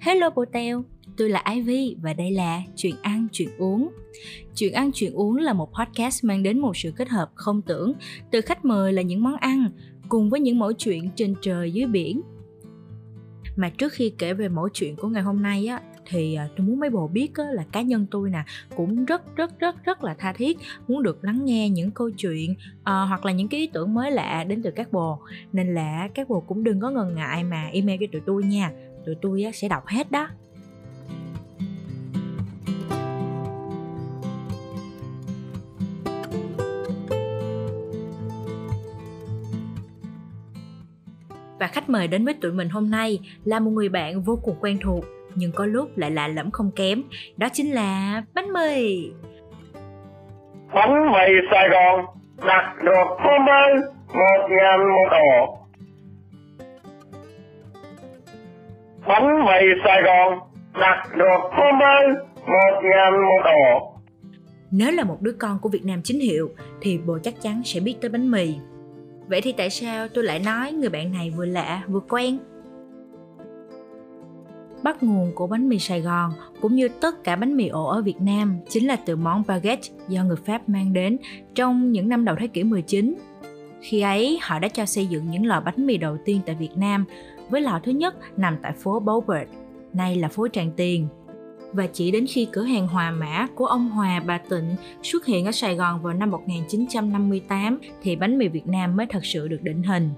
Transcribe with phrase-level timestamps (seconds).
[0.00, 0.44] Hello bồ
[1.16, 3.88] tôi là Ivy và đây là Chuyện ăn chuyện uống.
[4.54, 7.92] Chuyện ăn chuyện uống là một podcast mang đến một sự kết hợp không tưởng
[8.30, 9.70] từ khách mời là những món ăn
[10.08, 12.20] cùng với những mẫu chuyện trên trời dưới biển.
[13.56, 16.66] Mà trước khi kể về mẫu chuyện của ngày hôm nay á thì à, tôi
[16.66, 18.42] muốn mấy bồ biết á, là cá nhân tôi nè
[18.76, 20.58] cũng rất rất rất rất là tha thiết
[20.88, 24.10] muốn được lắng nghe những câu chuyện uh, hoặc là những cái ý tưởng mới
[24.10, 25.18] lạ đến từ các bồ
[25.52, 28.72] nên là các bồ cũng đừng có ngần ngại mà email cho tụi tôi nha
[29.06, 30.28] tụi tôi sẽ đọc hết đó.
[41.58, 44.56] Và khách mời đến với tụi mình hôm nay là một người bạn vô cùng
[44.60, 47.02] quen thuộc, nhưng có lúc lại lạ lẫm không kém,
[47.36, 49.10] đó chính là bánh mì.
[50.74, 52.04] Bánh mì Sài Gòn
[52.46, 53.70] đặt được hôm nay
[54.14, 55.59] một ngàn một ổ.
[59.06, 60.38] Bánh mì Sài Gòn
[60.80, 62.06] đặt được hôm nay
[62.46, 63.90] một ngàn một ổ
[64.70, 67.80] nếu là một đứa con của Việt Nam chính hiệu thì bồ chắc chắn sẽ
[67.80, 68.54] biết tới bánh mì.
[69.28, 72.38] Vậy thì tại sao tôi lại nói người bạn này vừa lạ vừa quen?
[74.82, 78.02] Bắt nguồn của bánh mì Sài Gòn cũng như tất cả bánh mì ổ ở
[78.02, 81.18] Việt Nam chính là từ món baguette do người Pháp mang đến
[81.54, 83.14] trong những năm đầu thế kỷ 19.
[83.80, 86.76] Khi ấy, họ đã cho xây dựng những lò bánh mì đầu tiên tại Việt
[86.76, 87.04] Nam,
[87.50, 89.48] với lò thứ nhất nằm tại phố Beaubert,
[89.92, 91.08] nay là phố Tràng Tiền.
[91.72, 95.46] Và chỉ đến khi cửa hàng Hòa Mã của ông Hòa bà Tịnh xuất hiện
[95.46, 99.62] ở Sài Gòn vào năm 1958 thì bánh mì Việt Nam mới thật sự được
[99.62, 100.10] định hình.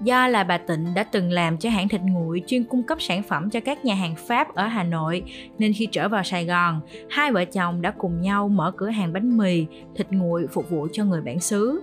[0.00, 3.22] Do là bà Tịnh đã từng làm cho hãng thịt nguội chuyên cung cấp sản
[3.22, 5.22] phẩm cho các nhà hàng Pháp ở Hà Nội,
[5.58, 9.12] nên khi trở vào Sài Gòn, hai vợ chồng đã cùng nhau mở cửa hàng
[9.12, 11.82] bánh mì, thịt nguội phục vụ cho người bản xứ.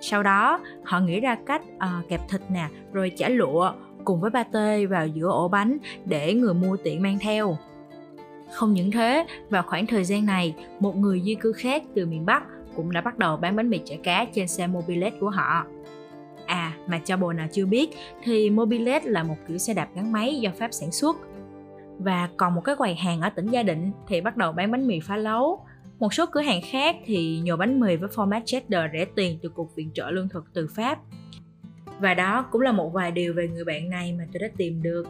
[0.00, 3.72] Sau đó, họ nghĩ ra cách uh, kẹp thịt nè, rồi chả lụa
[4.04, 7.56] cùng với ba tê vào giữa ổ bánh để người mua tiện mang theo.
[8.52, 12.26] Không những thế, vào khoảng thời gian này, một người di cư khác từ miền
[12.26, 12.42] Bắc
[12.76, 15.64] cũng đã bắt đầu bán bánh mì chả cá trên xe mobilet của họ.
[16.46, 17.90] À, mà cho bồ nào chưa biết
[18.22, 21.16] thì Mobilet là một kiểu xe đạp gắn máy do Pháp sản xuất.
[21.98, 24.86] Và còn một cái quầy hàng ở tỉnh Gia Định thì bắt đầu bán bánh
[24.86, 25.66] mì phá lấu.
[25.98, 29.48] Một số cửa hàng khác thì nhồi bánh mì với format cheddar rẻ tiền từ
[29.48, 30.98] Cục Viện trợ Lương thực từ Pháp.
[32.00, 34.82] Và đó cũng là một vài điều về người bạn này mà tôi đã tìm
[34.82, 35.08] được.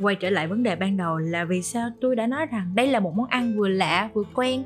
[0.00, 2.86] Quay trở lại vấn đề ban đầu là vì sao tôi đã nói rằng đây
[2.86, 4.64] là một món ăn vừa lạ vừa quen.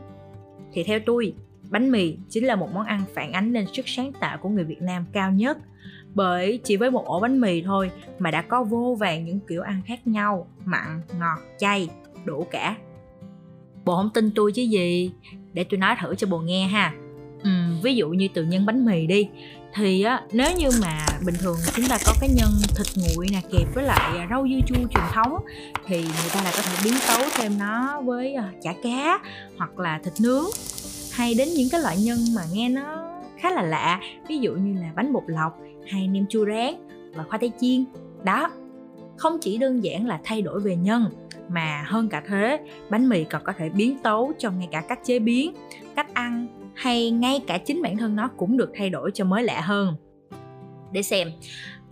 [0.73, 1.35] Thì theo tôi,
[1.71, 4.65] bánh mì chính là một món ăn phản ánh lên sức sáng tạo của người
[4.65, 5.59] Việt Nam cao nhất–
[6.15, 9.63] bởi chỉ với một ổ bánh mì thôi mà đã có vô vàng những kiểu
[9.63, 11.89] ăn khác nhau mặn ngọt chay
[12.25, 12.77] đủ cả
[13.85, 15.11] bộ không tin tôi chứ gì.
[15.53, 16.95] Để tôi nói thử cho bồ nghe ha.
[17.43, 17.51] Ừ,
[17.83, 19.29] ví dụ như từ nhân bánh mì đi.
[19.75, 23.41] Thì á, nếu như mà bình thường chúng ta có cái nhân thịt nguội nè
[23.53, 25.39] kẹp với lại à, rau dưa chua truyền thống
[25.87, 29.19] thì người ta lại có thể biến tấu thêm nó với à, chả cá
[29.59, 30.45] hoặc là thịt nướng.
[31.13, 34.81] Hay đến những cái loại nhân mà nghe nó khá là lạ ví dụ như
[34.81, 35.53] là bánh bột lọc
[35.89, 36.75] hay nem chua rán
[37.15, 37.85] và khoai tây chiên.
[38.25, 38.51] Đó
[39.17, 41.05] không chỉ đơn giản là thay đổi về nhân
[41.49, 42.61] mà hơn cả thế
[42.91, 45.55] bánh mì còn có thể biến tấu trong ngay cả cách chế biến
[45.97, 49.43] cách ăn hay ngay cả chính bản thân nó cũng được thay đổi cho mới
[49.43, 49.97] lạ hơn.
[50.93, 51.29] Để xem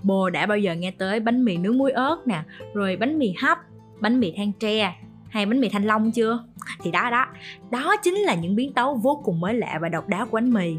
[0.03, 2.43] bồ đã bao giờ nghe tới bánh mì nướng muối ớt nè
[2.75, 3.59] rồi bánh mì hấp
[4.01, 4.97] bánh mì than tre
[5.29, 6.45] hay bánh mì thanh long chưa?
[6.83, 7.27] Thì đó đó
[7.71, 10.53] đó chính là những biến tấu vô cùng mới lạ và độc đáo của bánh
[10.53, 10.77] mì.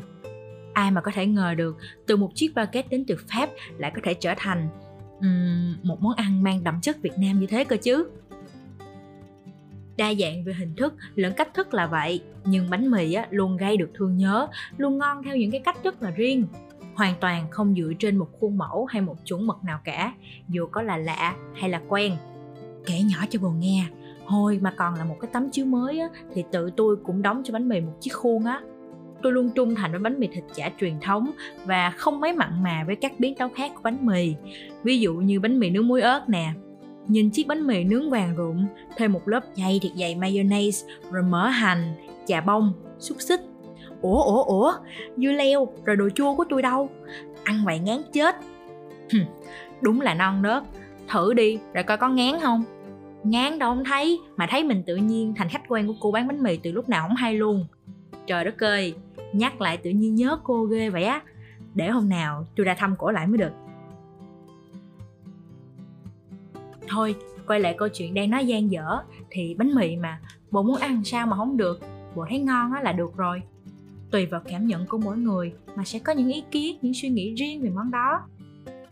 [0.73, 4.01] Ai mà có thể ngờ được từ một chiếc baguette đến từ pháp lại có
[4.03, 4.69] thể trở thành
[5.19, 8.05] um, một món ăn mang đậm chất việt nam như thế cơ chứ?
[9.97, 12.21] Đa dạng về hình thức lẫn cách thức là vậy.
[12.45, 15.83] Nhưng bánh mì á, luôn gây được thương nhớ luôn ngon theo những cái cách
[15.83, 16.45] rất là riêng.
[16.95, 20.13] Hoàn toàn không dựa trên một khuôn mẫu hay một chuẩn mực nào cả
[20.49, 22.15] dù có là lạ hay là quen.
[22.85, 23.85] Kể nhỏ cho bồ nghe
[24.25, 27.41] hồi mà còn là một cái tấm chiếu mới á, thì tự tôi cũng đóng
[27.45, 28.61] cho bánh mì một chiếc khuôn á.
[29.21, 31.31] Tôi luôn trung thành với bánh mì thịt chả truyền thống
[31.65, 34.35] và không mấy mặn mà với các biến tấu khác của bánh mì.
[34.83, 36.53] Ví dụ như bánh mì nướng muối ớt nè
[37.07, 38.65] nhìn chiếc bánh mì nướng vàng rụm
[38.97, 41.93] thêm một lớp dày thiệt dày mayonnaise, rồi mỡ hành,
[42.25, 43.41] chà bông, xúc xích.
[44.01, 44.73] Ủa ủa ủa,
[45.17, 46.89] dưa leo, rồi đồ chua của tôi đâu?
[47.43, 48.35] Ăn vậy ngán chết.
[49.81, 50.63] Đúng là non nớt.
[51.07, 52.63] Thử đi, rồi coi có ngán không?
[53.23, 56.27] Ngán đâu không thấy, mà thấy mình tự nhiên thành khách quen của cô bán
[56.27, 57.65] bánh mì từ lúc nào không hay luôn.
[58.27, 58.93] Trời đất ơi,
[59.33, 61.21] nhắc lại tự nhiên nhớ cô ghê vậy á.
[61.75, 63.51] Để hôm nào tôi ra thăm cổ lại mới được.
[66.87, 67.15] Thôi
[67.47, 68.97] quay lại câu chuyện đang nói gian dở.
[69.29, 70.19] Thì bánh mì mà
[70.51, 71.79] bộ muốn ăn sao mà không được.
[72.15, 73.41] Bộ thấy ngon á là được rồi.
[74.11, 77.09] Tùy vào cảm nhận của mỗi người mà sẽ có những ý kiến những suy
[77.09, 78.21] nghĩ riêng về món đó.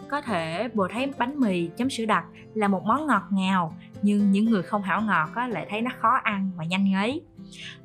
[0.09, 4.31] Có thể bồ thấy bánh mì chấm sữa đặc là một món ngọt ngào nhưng
[4.31, 7.21] những người không hảo ngọt á, lại thấy nó khó ăn và nhanh ngấy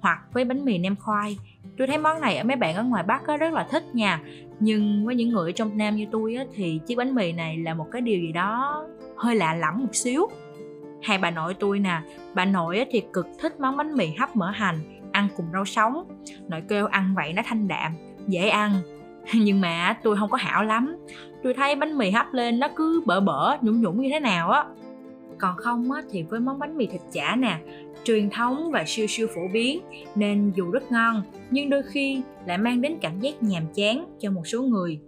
[0.00, 1.38] hoặc với bánh mì nem khoai
[1.78, 4.20] tôi thấy món này ở mấy bạn ở ngoài bắc á, rất là thích nha.
[4.60, 7.56] Nhưng với những người ở trong nam như tôi á, thì chiếc bánh mì này
[7.58, 8.84] là một cái điều gì đó
[9.16, 10.26] hơi lạ lẫm một xíu.
[11.02, 12.00] Hai bà nội tôi nè
[12.34, 14.78] bà nội thì cực thích món bánh mì hấp mỡ hành
[15.12, 16.04] ăn cùng rau sống.
[16.48, 17.92] Nội kêu ăn vậy nó thanh đạm
[18.26, 18.72] dễ ăn.
[19.34, 20.96] Nhưng mà tôi không có hảo lắm.
[21.42, 24.50] Tôi thấy bánh mì hấp lên nó cứ bở bở nhũng nhũng như thế nào
[24.50, 24.64] á.
[25.38, 27.58] Còn không á, thì với món bánh mì thịt chả nè
[28.04, 29.80] truyền thống và siêu siêu phổ biến
[30.14, 34.30] nên dù rất ngon nhưng đôi khi lại mang đến cảm giác nhàm chán cho
[34.30, 35.00] một số người.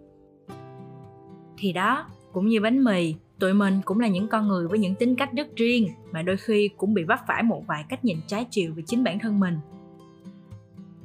[1.59, 4.95] Thì đó cũng như bánh mì tụi mình cũng là những con người với những
[4.95, 8.19] tính cách rất riêng mà đôi khi cũng bị vấp phải một vài cách nhìn
[8.27, 9.59] trái chiều về chính bản thân mình.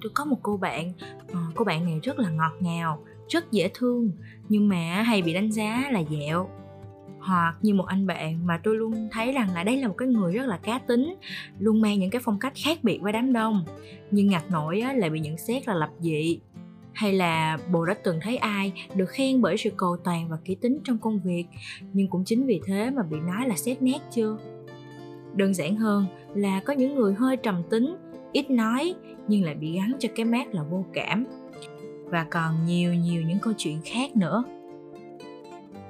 [0.01, 0.91] Tôi có một cô bạn
[1.33, 4.11] ờ, cô bạn này rất là ngọt ngào rất dễ thương
[4.49, 6.49] nhưng mà hay bị đánh giá là dẹo.
[7.19, 10.07] Hoặc như một anh bạn mà tôi luôn thấy rằng là đây là một cái
[10.07, 11.15] người rất là cá tính
[11.59, 13.65] luôn mang những cái phong cách khác biệt với đám đông
[14.11, 16.39] nhưng ngặt nổi á, lại bị nhận xét là lập dị
[16.93, 20.55] hay là bồ đã từng thấy ai được khen bởi sự cầu toàn và kỹ
[20.55, 21.45] tính trong công việc.
[21.93, 24.37] Nhưng cũng chính vì thế mà bị nói là xét nét chưa?
[25.35, 26.05] Đơn giản hơn
[26.35, 27.95] là có những người hơi trầm tính,
[28.31, 28.95] ít nói,
[29.27, 31.25] nhưng lại bị gắn cho cái mát là vô cảm.
[32.05, 34.43] Và còn nhiều nhiều những câu chuyện khác nữa.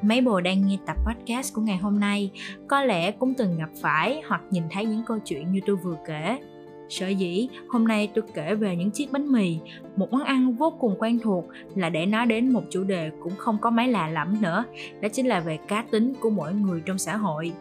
[0.01, 2.31] Mấy bồ đang nghe tập podcast của ngày hôm nay,
[2.67, 5.97] có lẽ cũng từng gặp phải hoặc nhìn thấy những câu chuyện như tôi vừa
[6.07, 6.39] kể
[6.89, 9.57] sở dĩ hôm nay tôi kể về những chiếc bánh mì,
[9.95, 11.45] một món ăn vô cùng quen thuộc
[11.75, 14.63] là để nói đến một chủ đề cũng không có mấy lạ lẫm nữa,
[15.01, 17.51] đó chính là về cá tính của mỗi người trong xã hội.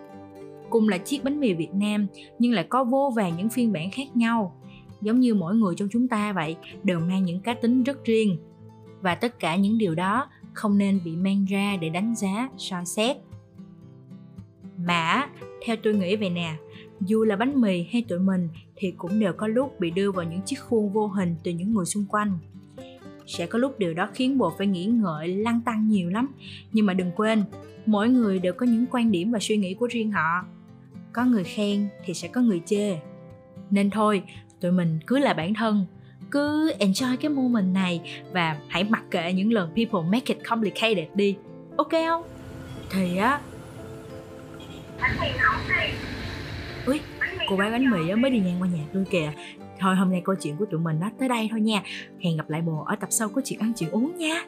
[0.71, 2.07] Cùng là chiếc bánh mì việt nam,
[2.39, 4.57] nhưng lại có vô vàng những phiên bản khác nhau,
[5.01, 8.37] giống như mỗi người trong chúng ta vậy, đều mang những cá tính rất riêng.
[9.01, 12.87] Và tất cả những điều đó không nên bị mang ra để đánh giá soi
[12.87, 13.17] xét.
[14.87, 15.29] Mà
[15.67, 16.55] theo tôi nghĩ vậy nè
[17.07, 20.25] dù là bánh mì hay tụi mình, thì cũng đều có lúc bị đưa vào
[20.25, 22.39] những chiếc khuôn vô hình từ những người xung quanh.
[23.27, 26.29] Sẽ có lúc điều đó khiến bộ phải nghĩ ngợi, lăn tăng nhiều lắm.
[26.73, 27.45] Nhưng mà đừng quên,
[27.87, 30.45] mỗi người đều có những quan điểm và suy nghĩ của riêng họ.
[31.13, 32.97] Có người khen thì sẽ có người chê.
[33.71, 34.23] Nên thôi,
[34.61, 35.87] tụi mình cứ là bản thân.
[36.31, 38.01] Cứ enjoy cái moment này
[38.33, 41.37] và hãy mặc kệ những lần people make it complicated đi.
[41.77, 42.23] Ok không?
[42.91, 43.41] Thì á
[46.87, 47.01] ui
[47.49, 49.33] cô bán bánh mì á mới đi ngang qua nhà tôi kìa.
[49.79, 51.83] Thôi hôm nay câu chuyện của tụi mình nó tới đây thôi nha.
[52.21, 54.45] Hẹn gặp lại bồ ở tập sau có chuyện ăn chuyện uống nha.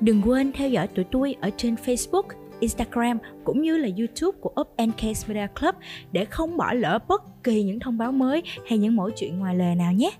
[0.00, 2.22] Đừng quên theo dõi tụi tôi ở trên Facebook,
[2.60, 5.74] Instagram cũng như là YouTube của Up and Case Media Club
[6.12, 9.54] để không bỏ lỡ bất kỳ những thông báo mới hay những mẫu chuyện ngoài
[9.56, 10.10] lề nào nhé.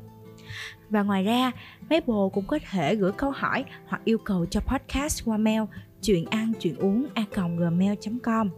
[0.95, 1.53] Và ngoài ra,
[1.91, 5.63] mấy bồ cũng có thể gửi câu hỏi hoặc yêu cầu cho podcast qua mail
[6.03, 7.25] chuyện ăn chuyện uống a
[7.57, 8.49] gmail.com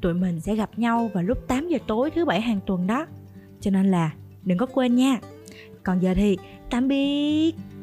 [0.00, 3.06] Tụi mình sẽ gặp nhau vào lúc 8 giờ tối thứ bảy hàng tuần đó.
[3.60, 4.10] Cho nên là
[4.44, 5.18] đừng có quên nha.
[5.82, 6.36] Còn giờ thì
[6.70, 7.73] tạm biệt.